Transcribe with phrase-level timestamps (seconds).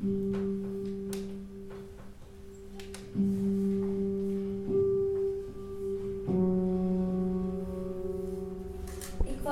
[0.00, 0.16] Ik wil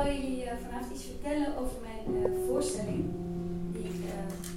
[0.04, 3.04] jullie uh, vanavond iets vertellen over mijn uh, voorstelling
[3.72, 4.10] die ik uh,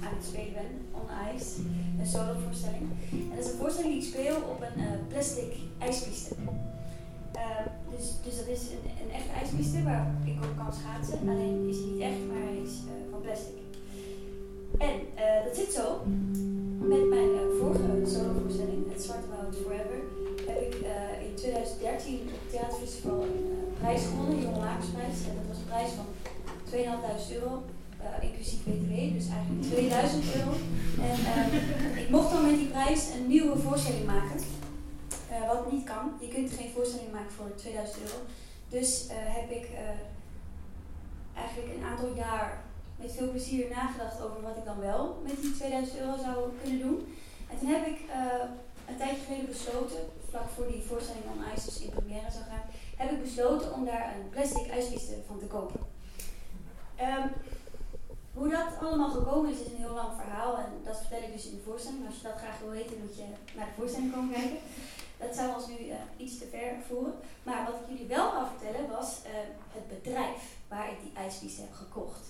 [0.06, 1.60] aan het spelen ben, On Ice,
[2.00, 2.88] een solovoorstelling.
[3.10, 6.34] En dat is een voorstelling die ik speel op een plastic ijspiste.
[7.90, 11.76] dus, dus dat is een, een echte ijspiste waar ik op kan schaatsen, alleen is
[11.76, 12.74] hij niet echt, maar hij is
[13.10, 13.71] van plastic.
[14.88, 14.94] En
[15.44, 15.86] dat zit zo,
[16.92, 19.98] met mijn vorige solovoorstelling, Het Zwarte Woud Forever,
[20.46, 20.74] heb ik
[21.28, 25.18] in 2013 op het theaterfestival een prijs gewonnen, de Jonge Makersprijs.
[25.28, 26.08] En dat was een prijs van
[27.30, 27.62] 2.500 euro,
[28.20, 30.52] inclusief BTW, dus eigenlijk 2000 euro.
[31.08, 31.16] En
[32.02, 34.40] ik mocht dan met die prijs een nieuwe voorstelling maken.
[35.46, 38.18] Wat niet kan, je kunt geen voorstelling maken voor 2000 euro.
[38.68, 39.68] Dus heb ik
[41.34, 42.64] eigenlijk een aantal jaar
[42.96, 46.80] met veel plezier nagedacht over wat ik dan wel met die 2000 euro zou kunnen
[46.80, 47.16] doen.
[47.50, 47.98] En toen heb ik
[48.88, 52.64] een tijdje geleden besloten, vlak voor die voorstelling Ice dus in première zou gaan,
[52.96, 55.80] heb ik besloten om daar een plastic ijspiste van te kopen.
[57.00, 57.30] Um,
[58.34, 61.46] hoe dat allemaal gekomen is, is een heel lang verhaal en dat vertel ik dus
[61.46, 62.06] in de voorstelling.
[62.06, 63.24] Als je dat graag wil weten, moet je
[63.56, 64.58] naar de voorstelling komen kijken.
[65.18, 67.14] Dat zou ons nu uh, iets te ver voeren.
[67.42, 69.30] Maar wat ik jullie wel wil vertellen was uh,
[69.72, 72.26] het bedrijf waar ik die ijspiste heb gekocht.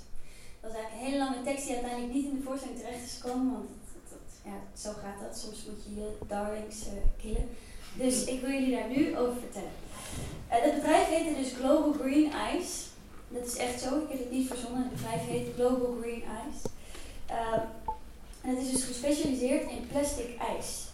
[0.62, 3.18] Dat is eigenlijk een hele lange tekst die uiteindelijk niet in de voorstelling terecht is
[3.20, 5.38] gekomen, want dat, dat, ja, zo gaat dat.
[5.38, 7.48] Soms moet je je darlings uh, killen.
[7.94, 9.76] Dus ik wil jullie daar nu over vertellen.
[10.50, 12.76] Uh, het bedrijf heette dus Global Green Ice.
[13.28, 14.82] Dat is echt zo, ik heb het niet verzonnen.
[14.82, 16.68] Het bedrijf heet Global Green Ice.
[17.30, 17.62] Uh,
[18.42, 20.84] en het is dus gespecialiseerd in plastic ijs.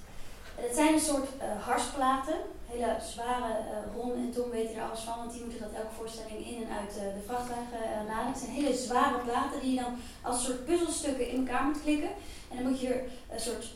[0.55, 2.39] Het zijn een soort uh, harsplaten,
[2.69, 5.95] hele zware, uh, Ron en Tom weten er alles van, want die moeten dat elke
[5.99, 8.33] voorstelling in en uit de vrachtwagen laden.
[8.33, 12.11] Het zijn hele zware platen die je dan als soort puzzelstukken in elkaar moet klikken.
[12.51, 13.67] En dan moet je er een soort,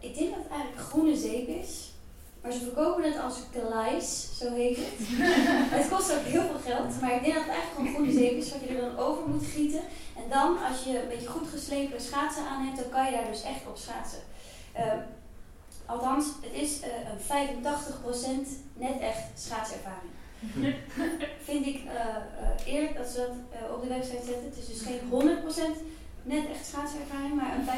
[0.00, 1.94] ik denk dat het eigenlijk groene zeep is,
[2.44, 4.98] maar ze verkopen het als glijs, zo heet het.
[5.78, 8.36] het kost ook heel veel geld, maar ik denk dat het eigenlijk gewoon goede zeep
[8.36, 9.80] is wat je er dan over moet gieten.
[10.16, 13.30] En dan, als je een beetje goed geslepen schaatsen aan hebt, dan kan je daar
[13.30, 14.22] dus echt op schaatsen.
[14.76, 14.92] Uh,
[15.86, 17.48] althans, het is uh, een
[18.46, 20.12] 85% net echt schaatservaring.
[21.48, 23.16] Vind ik uh, eerlijk dat ze
[23.50, 24.44] dat op de website zetten.
[24.44, 27.70] Het is dus geen 100% net echt schaatservaring, maar een 85%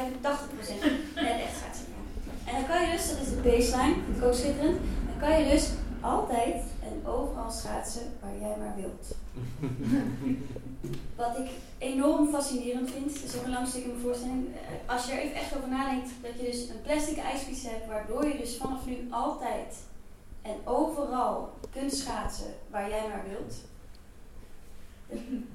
[1.15, 2.07] net echt schaatservaring.
[2.45, 5.39] En dan kan je dus, dat is de baseline, dat is ook schitterend, dan kan
[5.39, 5.69] je dus
[6.01, 6.55] altijd
[7.07, 9.15] overal schaatsen waar jij maar wilt.
[11.15, 14.47] Wat ik enorm fascinerend vind, dat is ook een lang stuk in mijn voorstelling.
[14.55, 17.87] Eh, als je er even echt over nadenkt, dat je dus een plastic ijspiece hebt,
[17.87, 19.75] waardoor je dus vanaf nu altijd
[20.41, 23.55] en overal kunt schaatsen waar jij maar wilt.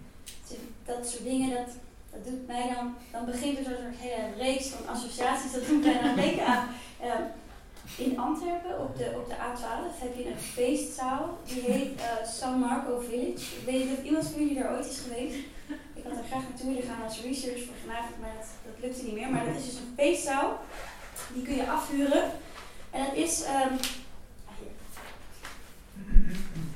[0.85, 1.75] Dat soort dingen, dat,
[2.11, 6.03] dat doet mij dan, dan begint er zo'n hele reeks van associaties, dat doet mij
[6.03, 6.69] dan denken aan.
[7.03, 7.27] Um,
[7.97, 12.59] in Antwerpen op de, op de A12 heb je een feestzaal, die heet uh, San
[12.59, 13.57] Marco Village.
[13.57, 15.37] Ik weet niet of iemand van jullie daar ooit is geweest.
[15.95, 19.05] Ik had er graag naartoe willen gaan als research voor vanavond, maar dat, dat lukte
[19.05, 19.31] niet meer.
[19.31, 20.61] Maar dat is dus een feestzaal,
[21.35, 22.31] die kun je afhuren.
[22.91, 23.79] En dat is um,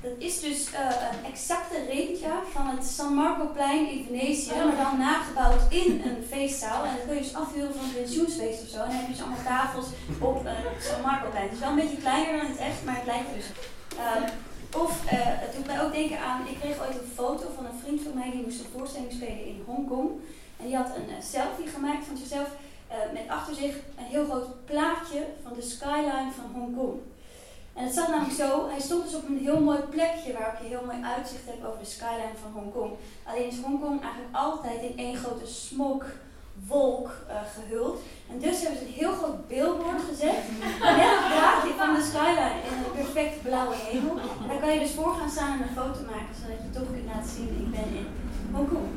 [0.07, 0.79] dat is dus uh,
[1.13, 4.65] een exacte replica van het San Marcoplein in Venetië, oh.
[4.65, 6.85] maar dan nagebouwd in een feestzaal.
[6.85, 8.79] En dat kun je dus afhuren van een pensioensfeest of zo.
[8.81, 9.87] En dan heb je dus allemaal tafels
[10.21, 11.45] op een San Marcoplein.
[11.45, 13.47] Het is wel een beetje kleiner dan het echt, maar het lijkt dus.
[14.05, 15.11] Uh, of uh,
[15.45, 18.15] het doet mij ook denken aan, ik kreeg ooit een foto van een vriend van
[18.15, 20.11] mij die moest een voorstelling spelen in Hongkong.
[20.59, 22.49] En die had een selfie gemaakt van zichzelf
[23.13, 27.01] met achter zich een heel groot plaatje van de skyline van Hongkong.
[27.77, 30.69] En het zat namelijk zo, hij stond dus op een heel mooi plekje waarop je
[30.69, 32.93] heel mooi uitzicht hebt over de skyline van Hongkong.
[33.25, 37.97] Alleen is Hongkong eigenlijk altijd in één grote smogwolk uh, gehuld.
[38.31, 40.43] En dus hebben ze een heel groot billboard gezet,
[41.01, 44.17] net op het draadje van de skyline in een perfect blauwe hemel.
[44.43, 46.91] En daar kan je dus voor gaan staan en een foto maken, zodat je toch
[46.93, 48.09] kunt laten zien, ik ben in
[48.53, 48.89] Hongkong.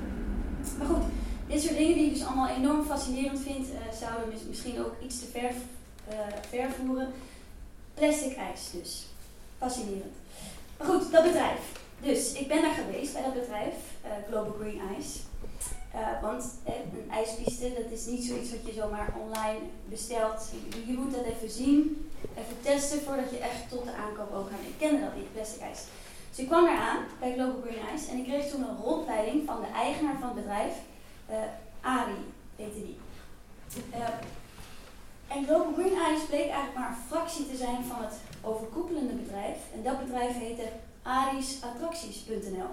[0.78, 1.06] Maar goed,
[1.48, 5.20] dit soort dingen die ik dus allemaal enorm fascinerend vind, uh, zouden misschien ook iets
[5.20, 5.52] te ver,
[6.10, 6.16] uh,
[6.50, 7.10] vervoeren.
[8.00, 9.06] Plastic ijs dus.
[9.57, 10.16] Fascinerend.
[10.78, 11.60] Maar goed, dat bedrijf.
[12.01, 13.74] Dus ik ben daar geweest bij dat bedrijf,
[14.06, 15.19] uh, Global Green Ice.
[15.96, 20.50] Uh, want uh, een ijspiste, dat is niet zoiets wat je zomaar online bestelt.
[20.88, 24.60] Je, moet dat even zien, even testen voordat je echt tot de aankoop ook gaat.
[24.60, 25.80] Ik kende dat niet, plastic ijs.
[26.30, 29.46] Dus ik kwam daar aan bij Global Green Ice en ik kreeg toen een rondleiding
[29.46, 30.74] van de eigenaar van het bedrijf,
[31.81, 32.19] Ari
[32.56, 32.98] heette die.
[35.30, 39.58] En Global Green Eyes bleek eigenlijk maar een fractie te zijn van het overkoepelende bedrijf.
[39.74, 40.68] En dat bedrijf heette
[41.02, 42.72] arisattracties.nl.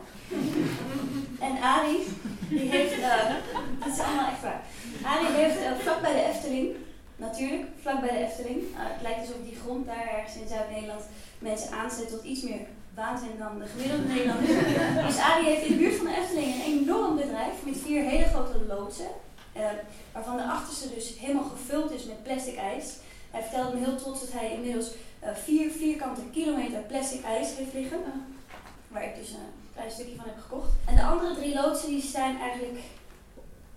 [1.49, 2.07] en Aris,
[2.49, 3.35] die heeft, uh,
[3.79, 4.63] dat is allemaal echt waar.
[5.05, 6.77] Arie heeft uh, vlak bij de Efteling.
[7.17, 8.59] Natuurlijk, vlakbij de Efteling.
[8.59, 11.03] Uh, het lijkt alsof die grond daar ergens in Zuid-Nederland
[11.39, 12.61] mensen aanzet tot iets meer
[12.95, 14.47] waanzin dan de gemiddelde Nederlander.
[15.07, 18.25] dus Adi heeft in de buurt van de Efteling een enorm bedrijf met vier hele
[18.25, 19.11] grote loodsen.
[19.57, 19.63] Uh,
[20.13, 22.95] waarvan de achterste dus helemaal gevuld is met plastic ijs.
[23.31, 24.91] Hij vertelde me heel trots dat hij inmiddels
[25.25, 27.99] uh, vier vierkante kilometer plastic ijs heeft liggen.
[28.89, 30.71] Waar ik dus een klein stukje van heb gekocht.
[30.85, 32.79] En de andere drie loodsen die zijn eigenlijk,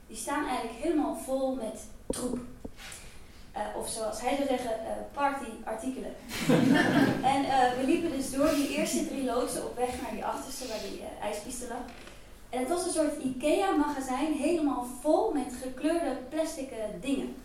[0.08, 2.40] die staan eigenlijk helemaal vol met troep.
[3.56, 4.72] Uh, of zoals hij zou zeggen,
[5.14, 6.14] partyartikelen.
[7.34, 7.42] en
[7.78, 11.04] we liepen dus door die eerste drie loodsen op weg naar die achterste waar die
[11.22, 11.82] ijspiste lag.
[12.50, 16.69] En het was een soort IKEA-magazijn, helemaal vol met gekleurde plastic
[17.01, 17.36] dingen.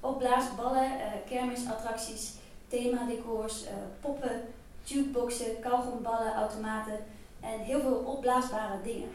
[0.00, 0.90] Opblaasballen,
[1.28, 2.32] kermisattracties,
[2.68, 3.64] themadecors,
[4.00, 4.42] poppen,
[4.82, 6.98] jukeboxen, kauwgomballen, automaten
[7.40, 9.08] en heel veel opblaasbare dingen.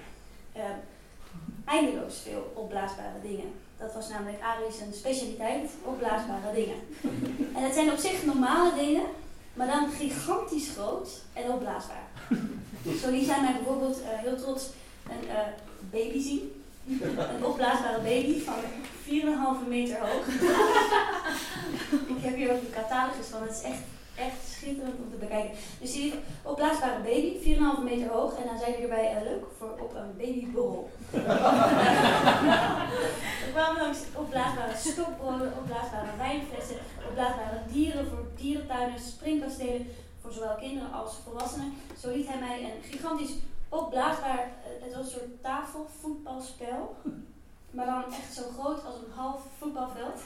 [1.66, 3.54] eindeloos veel opblaasbare dingen.
[3.78, 6.76] Dat was namelijk Ari's specialiteit, opblaasbare dingen.
[7.56, 9.06] En het zijn op zich normale dingen,
[9.54, 12.08] maar dan gigantisch groot en opblaasbaar.
[13.02, 14.70] Zo liet hij mij bijvoorbeeld heel trots
[15.10, 15.36] een uh,
[15.92, 16.52] baby zien.
[17.36, 18.56] Een opblaasbare baby van
[19.64, 20.28] 4,5 meter hoog.
[22.18, 23.82] Ik heb hier ook een catalogus van, het is echt
[24.18, 25.52] echt schitterend om te bekijken.
[25.80, 26.14] Dus die
[26.44, 28.38] opblaasbare baby, 4,5 meter hoog.
[28.38, 30.90] En dan zei hij erbij, uh, leuk, voor op een babyborrel.
[33.46, 36.78] er kwamen langs opblaasbare stokbroden, opblaasbare wijnflessen,
[37.08, 39.88] opblaasbare dieren voor dierentuinen, springkastelen
[40.22, 41.74] voor zowel kinderen als volwassenen.
[42.02, 43.36] Zo liet hij mij een gigantisch
[43.70, 46.96] opblaasbaar, uh, het was een soort tafelvoetbalspel.
[47.72, 50.22] Maar dan echt zo groot als een half voetbalveld.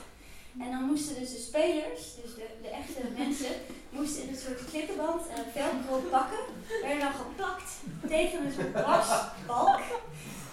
[0.59, 3.55] En dan moesten dus de spelers, dus de, de echte mensen,
[3.89, 6.43] moesten in een soort klippenband en een velcro pakken.
[6.81, 7.71] Werden dan geplakt
[8.07, 8.73] tegen een soort
[9.47, 9.79] balk.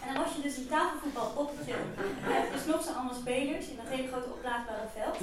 [0.02, 1.88] En dan was je dus een tafelvoetbal opgetild.
[2.52, 5.16] Dus nog zo allemaal spelers in dat hele grote opblaasbare veld.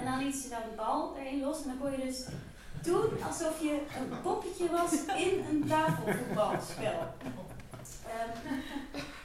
[0.00, 2.26] En dan lieten ze dan de bal erin los en dan kon je dus
[2.84, 7.14] doen alsof je een poppetje was in een tafelvoetbalspel.
[8.12, 8.60] Um,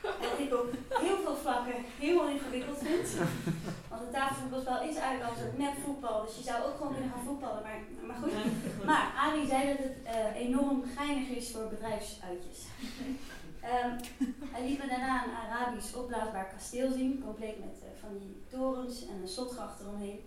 [0.01, 3.07] wat ik op heel veel vlakken heel ingewikkeld vind.
[3.89, 7.11] Want het tafelvoetbalspel is eigenlijk al een soort nepvoetbal, dus je zou ook gewoon kunnen
[7.11, 7.63] gaan voetballen.
[7.63, 8.33] Maar, maar goed.
[8.85, 12.59] Maar Arie zei dat het uh, enorm geinig is voor bedrijfsuitjes.
[13.63, 13.95] Um,
[14.51, 19.07] hij liet me daarna een Arabisch opblaasbaar kasteel zien, compleet met uh, van die torens
[19.07, 20.19] en een slotgracht eromheen.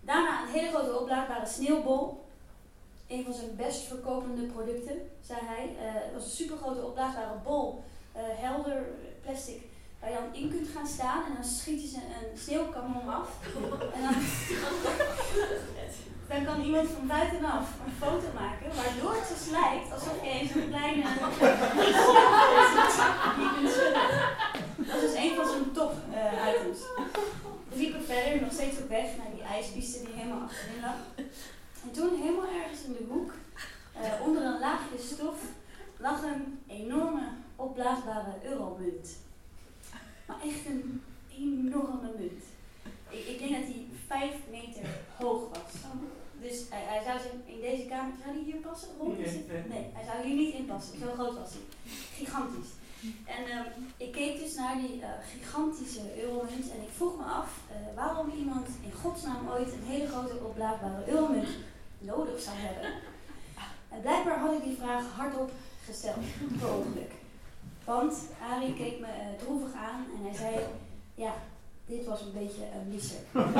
[0.00, 2.25] Daarna een hele grote opblaasbare sneeuwbol.
[3.08, 5.64] Een van zijn best verkopende producten, zei hij.
[5.64, 7.84] Uh, het was een supergrote opblaasbare bol
[8.16, 8.86] uh, helder
[9.22, 9.62] plastic
[10.00, 13.28] waar je dan in kunt gaan staan en dan schieten ze een sneeuwkanon af.
[13.96, 14.14] En dan,
[16.28, 20.54] dan kan iemand van buitenaf een foto maken waardoor het dus lijkt alsof je eens
[20.54, 21.02] een kleine
[24.76, 26.78] Dat is dus een van zijn top uh, items.
[27.68, 31.25] We liepen verder, nog steeds op weg naar die ijspiste die helemaal achterin lag.
[31.86, 33.32] En toen helemaal ergens in de hoek,
[33.96, 35.38] uh, onder een laagje stof,
[35.96, 39.16] lag een enorme opblaasbare euromunt.
[40.26, 41.02] Maar echt een
[41.38, 42.44] enorme munt.
[43.08, 44.82] Ik, ik denk dat hij vijf meter
[45.18, 45.72] hoog was.
[46.40, 48.88] Dus hij, hij zou in deze kamer, zou hij hier passen?
[48.98, 49.18] Rond?
[49.68, 50.98] Nee, hij zou hier niet in passen.
[50.98, 51.62] Zo groot was hij.
[52.14, 52.72] Gigantisch.
[53.24, 53.66] En um,
[53.96, 58.30] ik keek dus naar die uh, gigantische euromunt en ik vroeg me af uh, waarom
[58.38, 61.48] iemand in godsnaam ooit een hele grote opblaasbare euromunt
[62.06, 62.92] nodig zou hebben.
[63.88, 65.50] En blijkbaar had ik die vraag hardop
[65.86, 66.16] gesteld,
[66.58, 67.12] per ongeluk.
[67.84, 68.14] Want
[68.50, 70.54] Arie keek me uh, droevig aan en hij zei:
[71.14, 71.34] Ja,
[71.86, 73.20] dit was een beetje een misser.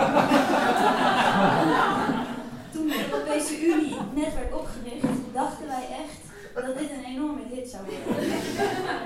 [2.72, 6.26] Toen de Europese Unie net werd opgericht, dachten wij echt
[6.64, 8.28] dat dit een enorme hit zou worden.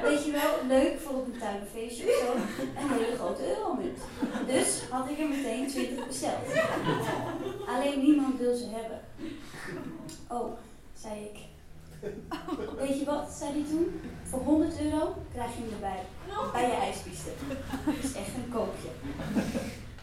[0.02, 2.32] Weet je wel, leuk voor op een tuinfeestje of zo.
[2.62, 3.98] Een hele grote euromunt.
[4.46, 6.46] Dus had ik er meteen 20 besteld.
[7.66, 9.00] Alleen niemand wil ze hebben.
[10.30, 10.52] Oh,
[10.94, 11.38] zei ik.
[12.80, 14.00] Weet je wat, zei hij toen?
[14.24, 16.02] Voor 100 euro krijg je hem erbij.
[16.52, 17.30] Bij je ijspiste.
[17.86, 18.88] Dat is echt een koopje.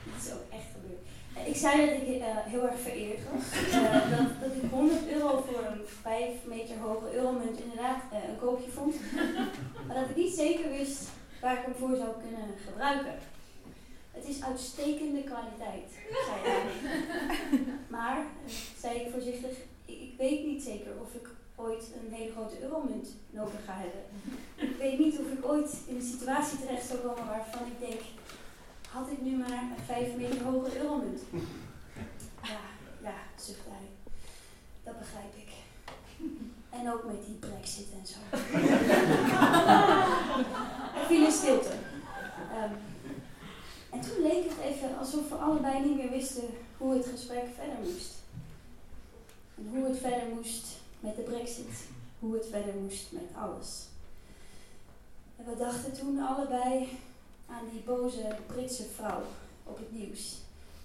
[0.03, 1.05] Dat is ook echt gebeurd.
[1.48, 3.43] Ik zei dat ik uh, heel erg vereerd was.
[3.69, 8.39] Uh, dat, dat ik 100 euro voor een 5 meter hoge euromunt inderdaad uh, een
[8.39, 8.96] koopje vond.
[9.88, 11.10] Maar dat ik niet zeker wist
[11.41, 13.15] waar ik hem voor zou kunnen gebruiken.
[14.12, 15.89] Het is uitstekende kwaliteit,
[16.27, 16.62] zei hij.
[17.96, 18.17] Maar,
[18.79, 19.51] zei ik voorzichtig,
[19.88, 24.01] ik, weet niet zeker of ik ooit een hele grote euromunt nodig ga hebben.
[24.56, 28.01] Ik weet niet of ik ooit in een situatie terecht zou komen waarvan ik denk,
[28.89, 31.22] had ik nu maar een vijf meter hoge euromunt?
[32.44, 32.60] Ja,
[33.01, 33.88] ja, zucht hij.
[34.84, 35.50] Dat begrijp ik.
[36.70, 38.17] En ook met die brexit en zo.
[41.00, 41.72] er viel een stilte.
[42.63, 42.72] Um,
[43.89, 47.75] en toen leek het even alsof we allebei niet meer wisten hoe het gesprek verder
[47.84, 48.15] moest.
[49.71, 50.65] Hoe het verder moest
[51.00, 51.86] met de brexit.
[52.19, 53.86] Hoe het verder moest met alles.
[55.36, 57.00] En we dachten toen allebei
[57.47, 59.21] aan die boze Britse vrouw
[59.63, 60.38] op het nieuws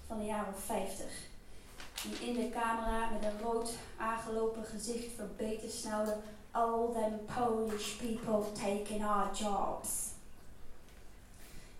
[0.07, 1.05] van de jaren 50.
[2.03, 6.17] Die in de camera met een rood aangelopen gezicht verbeten snauwde
[6.51, 9.89] All them Polish people taking our jobs.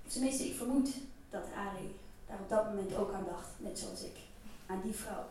[0.08, 0.90] Tenminste, ik vermoed
[1.30, 4.16] dat Ari daar op dat moment ook aan dacht, net zoals ik,
[4.66, 5.26] aan die vrouw.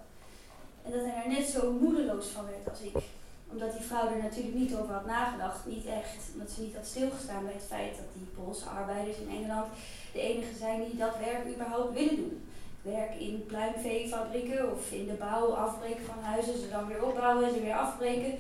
[0.85, 3.03] En dat hij er net zo moedeloos van werd als ik.
[3.51, 6.33] Omdat die vrouw er natuurlijk niet over had nagedacht, niet echt.
[6.33, 9.67] Omdat ze niet had stilgestaan bij het feit dat die Poolse arbeiders in Engeland
[10.12, 12.47] de enige zijn die dat werk überhaupt willen doen.
[12.83, 17.55] Werk in pluimveefabrieken of in de bouw, afbreken van huizen, ze dan weer opbouwen en
[17.55, 18.39] ze weer afbreken.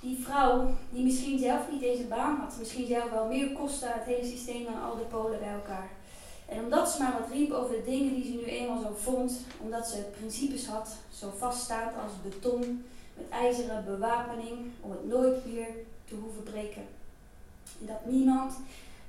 [0.00, 3.98] Die vrouw, die misschien zelf niet deze baan had, misschien zelf wel meer kostte aan
[3.98, 5.90] het hele systeem dan al de Polen bij elkaar.
[6.48, 9.40] En omdat ze maar wat riep over de dingen die ze nu eenmaal zo vond,
[9.60, 15.68] omdat ze principes had, zo vaststaand als beton, met ijzeren bewapening, om het nooit meer
[16.04, 16.86] te hoeven breken.
[17.80, 18.54] En dat niemand,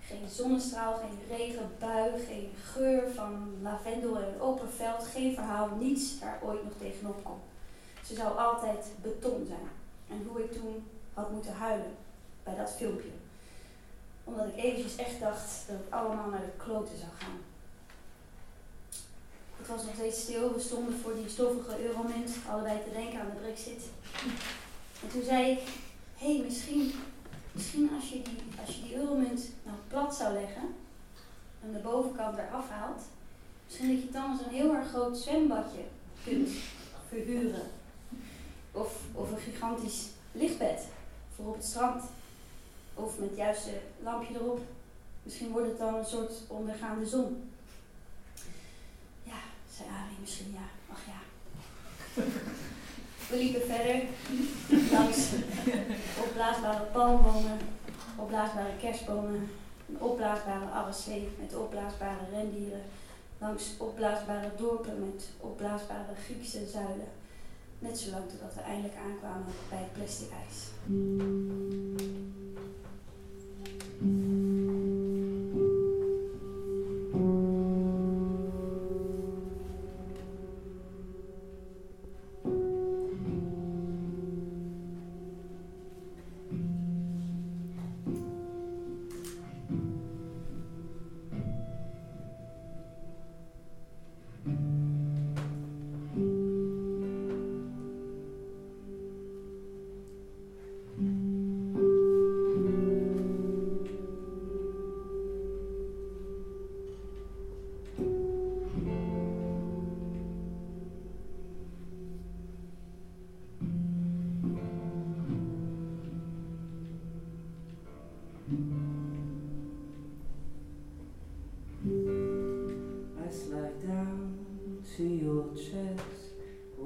[0.05, 6.19] geen zonnestraal, geen regenbui, geen geur van lavendel in een open veld, geen verhaal, niets
[6.19, 7.37] daar ooit nog tegenop kon.
[8.05, 9.69] Ze zou altijd beton zijn.
[10.07, 11.95] En hoe ik toen had moeten huilen
[12.43, 13.09] bij dat filmpje
[14.29, 17.39] omdat ik eventjes echt dacht dat het allemaal naar de kloten zou gaan.
[19.57, 20.53] Het was nog steeds stil.
[20.53, 23.83] We stonden voor die stoffige euromint, allebei te denken aan de brexit.
[25.01, 25.59] En toen zei ik,
[26.17, 26.93] hé, hey, misschien,
[27.51, 30.75] misschien als je, die, als je die euromunt nou plat zou leggen
[31.63, 33.01] en de bovenkant eraf haalt,
[33.65, 35.83] misschien dat je dan zo'n heel erg groot zwembadje
[36.23, 36.49] kunt
[37.07, 37.67] verhuren.
[38.71, 40.87] Of, of een gigantisch lichtbed
[41.35, 42.03] voor op het strand.
[43.03, 43.71] Of met het juiste
[44.03, 44.59] lampje erop.
[45.23, 47.51] Misschien wordt het dan een soort ondergaande zon.
[49.23, 49.39] Ja,
[49.75, 50.93] zei Ari, misschien ja.
[50.93, 51.19] Ach ja.
[53.29, 54.01] We liepen verder
[54.95, 55.27] langs
[56.25, 57.59] opblaasbare palmbomen,
[58.15, 59.49] opblaasbare kerstbomen,
[59.89, 61.07] een opblaasbare RSC
[61.39, 62.81] met opblaasbare rendieren,
[63.37, 67.07] langs opblaasbare dorpen met opblaasbare Griekse zuilen.
[67.79, 70.67] Net zolang totdat we eindelijk aankwamen bij het plastic ijs.
[74.01, 74.48] うん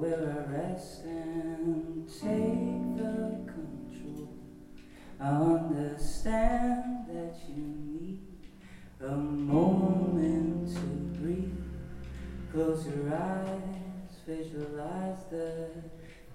[0.04, 4.28] will arise and take the control.
[5.18, 7.64] I understand that you
[7.96, 8.20] need
[9.00, 11.56] a moment to breathe.
[12.52, 15.68] Close your eyes, visualize the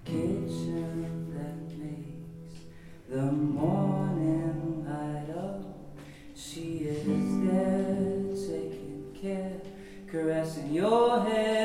[0.04, 2.64] kitchen that makes
[3.08, 5.96] the morning light up.
[6.34, 7.06] She is
[7.46, 9.60] there taking care,
[10.08, 11.59] caressing your head.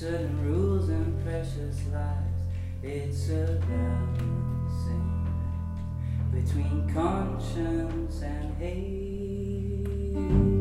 [0.00, 2.40] certain rules and precious lives.
[2.82, 5.28] It's a balancing
[6.32, 10.59] between conscience and hate.